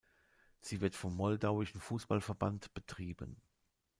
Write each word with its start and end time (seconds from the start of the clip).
Sie 0.61 0.81
wird 0.81 0.95
vom 0.95 1.15
moldauischen 1.15 1.79
Fußballverband 1.79 2.73
betrieben. 2.73 3.39